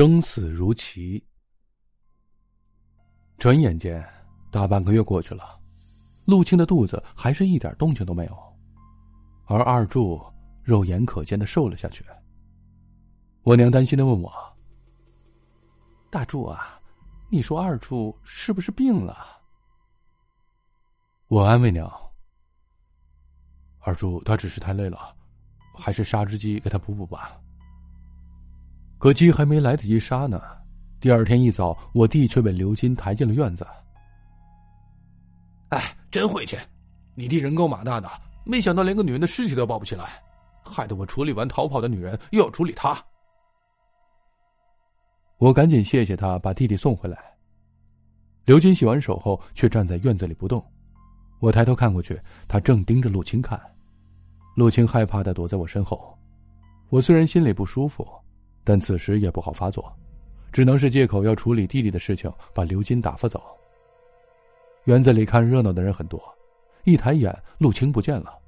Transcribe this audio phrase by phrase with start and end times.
[0.00, 1.22] 生死如棋。
[3.36, 4.02] 转眼间，
[4.50, 5.60] 大半个月过去了，
[6.24, 8.56] 陆青的肚子还是一点动静都没有，
[9.44, 10.18] 而二柱
[10.62, 12.02] 肉眼可见的瘦了下去。
[13.42, 14.32] 我娘担心的问我
[16.10, 16.80] ：“大柱啊，
[17.28, 19.18] 你说二柱是不是病了？”
[21.28, 21.92] 我安慰娘
[23.84, 25.14] ：“二柱他只是太累了，
[25.74, 27.38] 还是杀只鸡给他补补吧。”
[29.00, 30.38] 可鸡还没来得及杀呢，
[31.00, 33.66] 第二天一早，我弟却被刘金抬进了院子。
[35.70, 36.54] 哎，真晦气！
[37.14, 38.06] 你弟人高马大的，
[38.44, 40.22] 没想到连个女人的尸体都抱不起来，
[40.62, 43.02] 害得我处理完逃跑的女人，又要处理他。
[45.38, 47.18] 我赶紧谢谢他，把弟弟送回来。
[48.44, 50.62] 刘金洗完手后，却站在院子里不动。
[51.38, 53.58] 我抬头看过去，他正盯着陆青看。
[54.56, 56.14] 陆青害怕的躲在我身后。
[56.90, 58.06] 我虽然心里不舒服。
[58.64, 59.92] 但此时也不好发作，
[60.52, 63.42] 只能是借口要处理弟弟的事情，把刘金打发走。
[64.84, 66.22] 园子里看热闹的人很多，
[66.84, 68.38] 一抬眼，陆青不见了。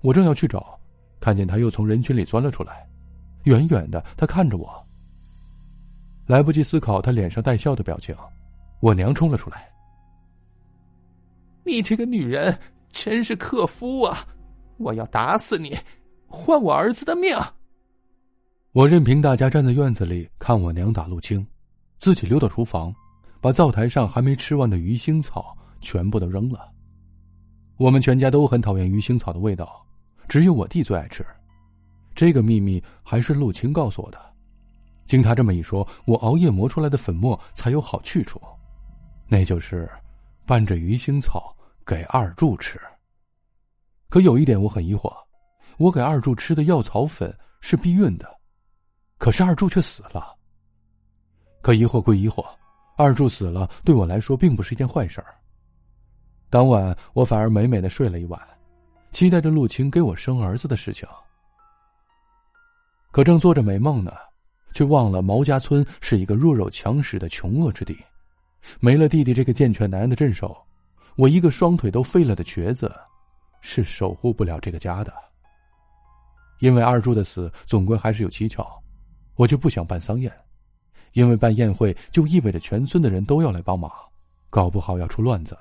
[0.00, 0.78] 我正要去找，
[1.20, 2.88] 看见他又从人群里钻了出来，
[3.44, 4.86] 远远的他看着我。
[6.26, 8.14] 来不及思考他脸上带笑的表情，
[8.80, 9.68] 我娘冲了出来
[11.64, 12.56] ：“你这个女人
[12.92, 14.26] 真是克夫啊！
[14.76, 15.76] 我要打死你，
[16.26, 17.36] 换我儿子的命！”
[18.78, 21.44] 我任凭大家站在院子里看我娘打陆青，
[21.98, 22.94] 自己溜到厨房，
[23.40, 26.70] 把灶台上还没吃完的鱼腥草全部都扔了。
[27.76, 29.84] 我们全家都很讨厌鱼腥草的味道，
[30.28, 31.26] 只有我弟最爱吃。
[32.14, 34.32] 这个秘密还是陆青告诉我的。
[35.08, 38.40] 经他这么一说，我熬夜磨出来的粉末才有好去处，
[39.26, 39.90] 那就是
[40.46, 41.52] 拌着鱼腥草
[41.84, 42.80] 给二柱吃。
[44.08, 45.12] 可有一点我很疑惑，
[45.78, 48.37] 我给二柱吃的药草粉是避孕的。
[49.18, 50.34] 可是二柱却死了。
[51.60, 52.46] 可疑惑归疑惑，
[52.96, 55.34] 二柱死了对我来说并不是一件坏事儿。
[56.48, 58.40] 当晚我反而美美的睡了一晚，
[59.10, 61.06] 期待着陆青给我生儿子的事情。
[63.10, 64.12] 可正做着美梦呢，
[64.72, 67.98] 却忘了毛家村是一个弱肉强食的穷恶之地，
[68.80, 70.56] 没了弟弟这个健全男人的镇守，
[71.16, 72.94] 我一个双腿都废了的瘸子，
[73.60, 75.12] 是守护不了这个家的。
[76.60, 78.66] 因为二柱的死，总归还是有蹊跷。
[79.38, 80.32] 我就不想办丧宴，
[81.12, 83.88] 因为办宴会就意味着全村的人都要来帮忙，
[84.50, 85.56] 搞不好要出乱子。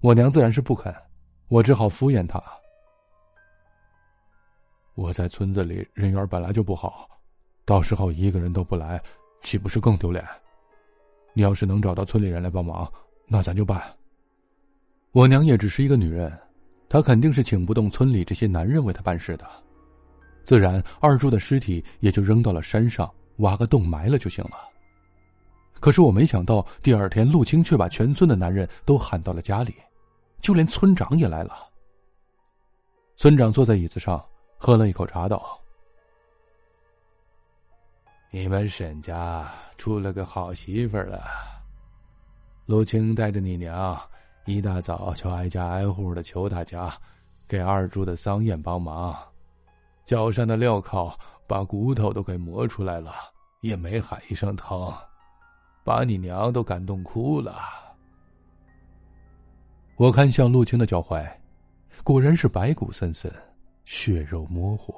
[0.00, 0.94] 我娘自然是不肯，
[1.48, 2.42] 我只好敷衍她。
[4.94, 7.08] 我在村子里人缘本来就不好，
[7.64, 9.02] 到时候一个人都不来，
[9.40, 10.22] 岂不是更丢脸？
[11.32, 12.86] 你要是能找到村里人来帮忙，
[13.26, 13.82] 那咱就办。
[15.12, 16.30] 我娘也只是一个女人，
[16.86, 19.48] 她肯定是请不动村里这些男人为她办事的。
[20.48, 24.52] 自然，二柱的尸体也就扔到了山上，挖个洞埋了就行了。
[25.78, 29.74] 可是我没想到，第二天陆青却把全村的男人都喊到了家里，
[30.40, 31.68] 就连村长也来了。
[33.18, 34.24] 村长坐在椅子上，
[34.56, 35.60] 喝了一口茶，道
[38.32, 41.24] ：“你们沈家出了个好媳妇了。
[42.64, 44.00] 陆青带着你娘，
[44.46, 46.90] 一大早就挨家挨户的求大家，
[47.46, 49.14] 给二柱的丧宴帮忙。”
[50.08, 51.14] 脚上的镣铐
[51.46, 53.12] 把骨头都给磨出来了，
[53.60, 54.90] 也没喊一声疼，
[55.84, 57.58] 把你娘都感动哭了。
[59.96, 61.30] 我看向陆青的脚踝，
[62.02, 63.30] 果然是白骨森森，
[63.84, 64.94] 血肉模糊。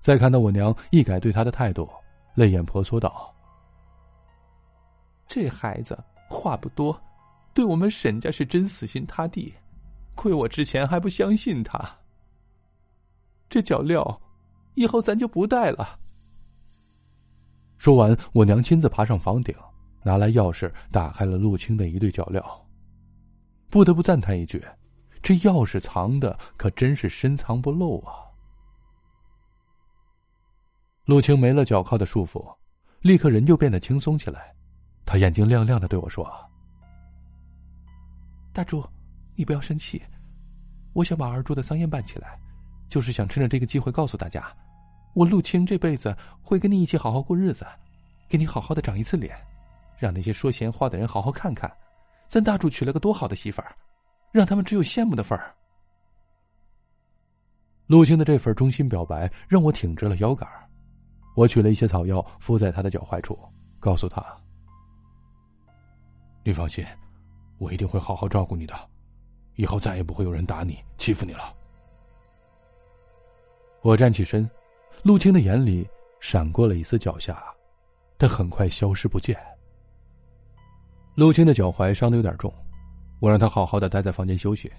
[0.00, 1.86] 再看到我娘一改对他的态度，
[2.32, 3.30] 泪眼婆娑道
[5.28, 6.98] ：“这孩子话不多，
[7.52, 9.52] 对我们沈家是真死心塌地，
[10.14, 11.78] 亏我之前还不相信他。”
[13.52, 14.18] 这脚镣，
[14.72, 15.98] 以后咱就不戴了。
[17.76, 19.54] 说完，我娘亲自爬上房顶，
[20.02, 22.42] 拿来钥匙打开了陆青的一对脚镣。
[23.68, 24.64] 不得不赞叹一句：
[25.22, 28.24] 这钥匙藏的可真是深藏不露啊！
[31.04, 32.56] 陆青没了脚铐的束缚，
[33.02, 34.54] 立刻人就变得轻松起来。
[35.04, 36.26] 他眼睛亮亮的对我说
[38.54, 38.82] ：“大柱，
[39.34, 40.02] 你不要生气，
[40.94, 42.40] 我想把二柱的丧宴办起来。”
[42.92, 44.54] 就是想趁着这个机会告诉大家，
[45.14, 47.66] 我陆青这辈子会跟你一起好好过日子，
[48.28, 49.34] 给你好好的长一次脸，
[49.98, 51.74] 让那些说闲话的人好好看看，
[52.28, 53.74] 咱大柱娶了个多好的媳妇儿，
[54.30, 55.54] 让他们只有羡慕的份儿。
[57.86, 60.46] 陆青的这份衷心表白让我挺直了腰杆
[61.34, 63.38] 我取了一些草药敷在他的脚踝处，
[63.80, 64.22] 告诉他
[66.44, 66.84] ：“你放心，
[67.56, 68.74] 我一定会好好照顾你的，
[69.54, 71.54] 以后再也不会有人打你、欺负你了。”
[73.82, 74.48] 我站起身，
[75.02, 75.86] 陆青的眼里
[76.20, 77.36] 闪过了一丝狡黠，
[78.16, 79.36] 但很快消失不见。
[81.16, 82.52] 陆青的脚踝伤的有点重，
[83.18, 84.70] 我让他好好的待在房间休息。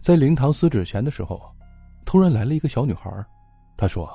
[0.00, 1.54] 在灵堂撕纸钱的时候，
[2.06, 3.10] 突然来了一个小女孩，
[3.76, 4.10] 她说：“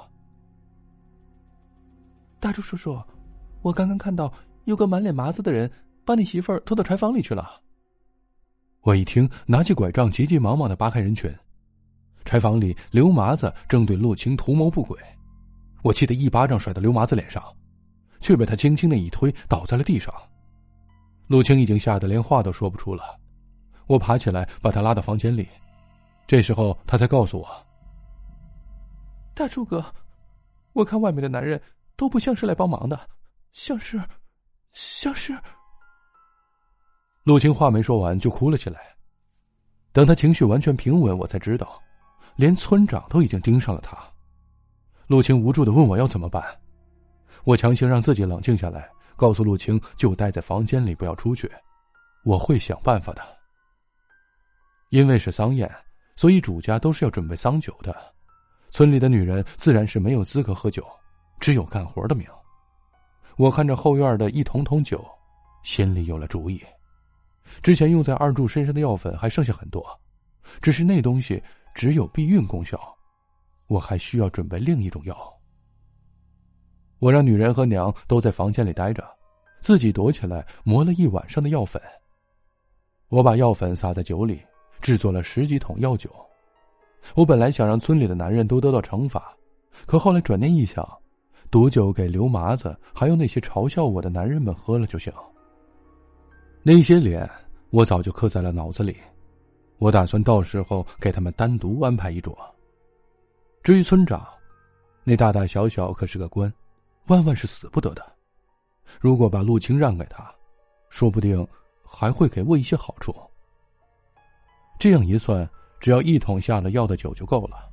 [2.41, 2.99] 大柱叔叔，
[3.61, 4.33] 我刚刚看到
[4.65, 5.71] 有个满脸麻子的人
[6.03, 7.61] 把你媳妇儿拖到柴房里去了。”
[8.81, 11.31] 我一听，拿起拐杖，急急忙忙的扒开人群。
[12.25, 14.97] 柴房里，刘麻子正对陆青图谋不轨，
[15.81, 17.43] 我气得一巴掌甩到刘麻子脸上，
[18.19, 20.13] 却被他轻轻的一推，倒在了地上。
[21.27, 23.03] 陆青已经吓得连话都说不出了，
[23.87, 25.47] 我爬起来把他拉到房间里，
[26.27, 27.47] 这时候他才告诉我
[29.33, 29.83] ：“大柱哥，
[30.73, 31.61] 我看外面的男人
[31.95, 32.99] 都不像是来帮忙的，
[33.51, 34.01] 像是，
[34.73, 35.37] 像是……”
[37.23, 38.81] 陆青话没说完就哭了起来。
[39.93, 41.79] 等他情绪完全平稳，我才知道，
[42.35, 43.97] 连村长都已经盯上了他。
[45.07, 46.43] 陆青无助的问我要怎么办，
[47.43, 48.89] 我强行让自己冷静下来。
[49.15, 51.49] 告诉陆青，就待在房间里，不要出去。
[52.25, 53.21] 我会想办法的。
[54.89, 55.69] 因为是丧宴，
[56.15, 57.95] 所以主家都是要准备丧酒的。
[58.71, 60.83] 村里的女人自然是没有资格喝酒，
[61.39, 62.27] 只有干活的命。
[63.37, 65.05] 我看着后院的一桶桶酒，
[65.63, 66.61] 心里有了主意。
[67.61, 69.85] 之前用在二柱身上的药粉还剩下很多，
[70.59, 71.41] 只是那东西
[71.73, 72.79] 只有避孕功效，
[73.67, 75.15] 我还需要准备另一种药。
[76.99, 79.03] 我让女人和娘都在房间里待着，
[79.61, 81.81] 自己躲起来磨了一晚上的药粉。
[83.09, 84.41] 我把药粉撒在酒里，
[84.81, 86.09] 制作了十几桶药酒。
[87.15, 89.35] 我本来想让村里的男人都得到惩罚，
[89.85, 90.87] 可后来转念一想，
[91.51, 95.13] 毒酒给刘麻子还有那些嘲笑我的男人们喝了就行。
[96.63, 97.29] 那些脸
[97.71, 98.95] 我早就刻在了脑子里，
[99.77, 102.37] 我打算到时候给他们单独安排一桌。
[103.63, 104.27] 至于村长，
[105.03, 106.51] 那大大小小可是个官。
[107.07, 108.13] 万万是死不得的。
[109.01, 110.33] 如果把陆青让给他，
[110.89, 111.45] 说不定
[111.83, 113.13] 还会给我一些好处。
[114.79, 115.49] 这样一算，
[115.81, 117.69] 只要一桶下了药的酒就够了。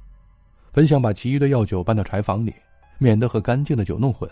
[0.72, 2.52] 本想把其余的药酒搬到柴房里，
[2.98, 4.28] 免得和干净的酒弄混。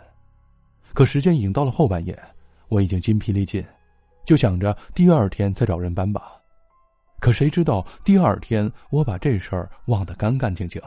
[0.95, 2.21] 可时间已经到了后半夜，
[2.69, 3.65] 我已经筋疲力尽，
[4.25, 6.38] 就想着第二天再找人搬吧。
[7.21, 10.81] 可谁知道第二天我把这事儿忘得干干净净。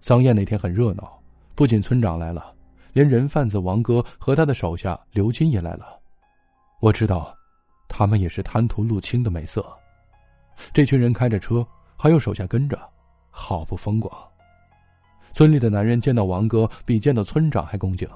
[0.00, 1.18] 丧宴那天很热闹。
[1.54, 2.54] 不仅村长来了，
[2.94, 6.00] 连人贩子王哥和他的手下刘金也来了。
[6.80, 7.36] 我知道，
[7.86, 9.62] 他们也是贪图陆青的美色。
[10.72, 11.66] 这群人开着车，
[11.98, 12.78] 还有手下跟着，
[13.30, 14.10] 好不风光。
[15.34, 18.08] 村里的男人见到王哥比见到村长还恭敬，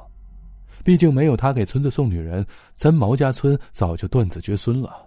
[0.82, 2.46] 毕竟没有他给村子送女人，
[2.76, 5.06] 咱毛家村早就断子绝孙了。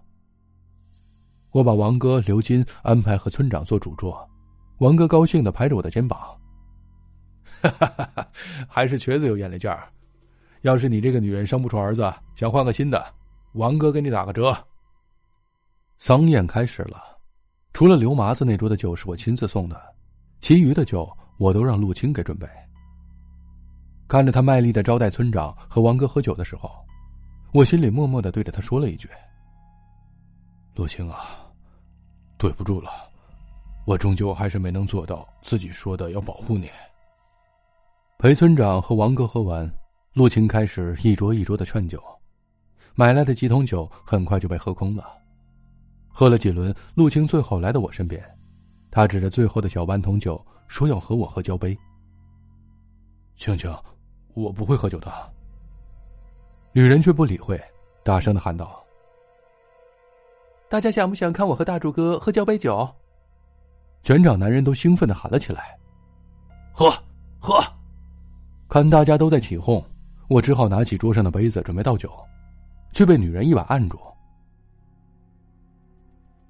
[1.52, 4.28] 我把王哥、刘金安排和村长做主桌，
[4.80, 6.20] 王哥高兴的拍着我的肩膀。
[7.62, 8.30] 哈哈哈哈
[8.68, 9.88] 还是瘸子有眼力劲儿。
[10.62, 13.04] 要是你这个女人生不出儿子，想换个新的，
[13.54, 14.56] 王哥给你打个折。
[15.98, 17.02] 丧宴开始了，
[17.74, 19.82] 除了刘麻子那桌的酒是我亲自送的，
[20.40, 22.48] 其余的酒我都让陆青给准备。
[24.08, 26.72] 看着他卖力的招待村长和王哥喝酒的时候，
[27.54, 29.10] 我心里默默的对着他说了一句
[30.78, 31.44] ：“陆青啊，
[32.38, 32.92] 对不住了，
[33.88, 36.70] 我终究还是没能做到自己说的要保护你。”
[38.20, 39.68] 陪村长和王哥喝完，
[40.14, 42.00] 陆青开始一桌一桌的劝酒，
[42.94, 45.18] 买来的几桶酒很快就被喝空了。
[46.10, 48.24] 喝了几轮，陆青最后来到我身边，
[48.92, 51.76] 他指着最后的小半桶酒，说要和我喝交杯。
[53.36, 53.76] 青青，
[54.36, 55.12] 我不会喝酒的。
[56.72, 57.60] 女人却不理会，
[58.04, 58.80] 大声的喊道
[60.69, 62.88] ：“大家想不想看我和大柱哥喝交杯酒？”
[64.04, 65.78] 全场男人都兴奋的喊了起来
[66.71, 66.92] ：“喝，
[67.40, 67.62] 喝！”
[68.69, 69.83] 看大家都在起哄，
[70.30, 72.12] 我只好拿起桌上的杯子准备倒酒，
[72.92, 73.97] 却被女人一把按住。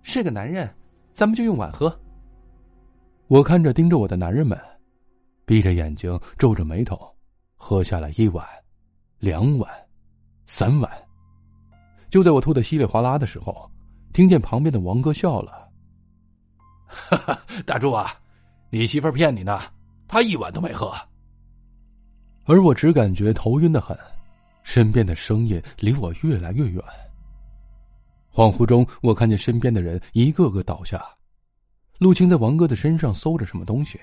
[0.02, 0.68] 是个男人，
[1.14, 1.96] 咱们就用碗喝。
[3.28, 4.58] 我看着盯着我的男人们，
[5.46, 6.98] 闭着眼睛皱着眉头，
[7.56, 8.46] 喝下了一碗、
[9.20, 9.70] 两碗、
[10.46, 10.90] 三碗。
[12.10, 13.70] 就在我吐的稀里哗啦的时候，
[14.18, 15.70] 听见旁边的王哥笑了
[16.90, 18.20] ：“哈哈，大柱啊，
[18.72, 19.62] 你媳妇骗你呢，
[20.08, 20.92] 她一碗都没喝。”
[22.46, 23.96] 而我只感觉头晕的很，
[24.64, 26.84] 身边的声音离我越来越远。
[28.34, 31.00] 恍惚中，我看见身边的人一个个倒下，
[32.00, 34.00] 陆青在王哥的身上搜着什么东西。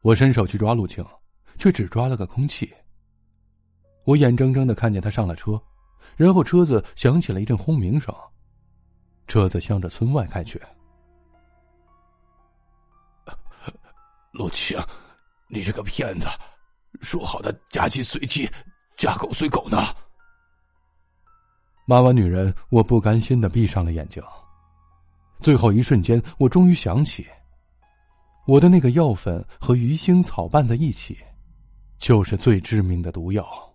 [0.00, 1.04] 我伸手去抓陆青，
[1.58, 2.72] 却只抓了个空气。
[4.04, 5.60] 我眼睁睁的看见他上了车，
[6.16, 8.14] 然后车子响起了一阵轰鸣声，
[9.28, 10.60] 车子向着村外开去。
[14.32, 14.78] 陆青，
[15.48, 16.26] 你这个骗子！
[17.00, 18.50] 说好的嫁鸡随鸡，
[18.96, 19.78] 嫁狗随狗呢？
[21.84, 24.22] 骂完女人，我不甘心的闭上了眼睛。
[25.40, 27.26] 最后一瞬间，我终于想起，
[28.46, 31.16] 我的那个药粉和鱼腥草拌在一起，
[31.98, 33.67] 就是最致命的毒药。